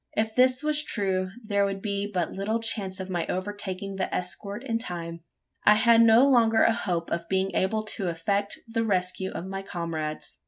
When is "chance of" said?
2.59-3.07